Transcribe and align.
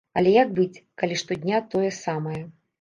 Але 0.19 0.31
як 0.35 0.55
быць, 0.59 0.81
калі 1.03 1.19
штодня 1.25 1.63
тое 1.77 1.95
самае? 2.03 2.43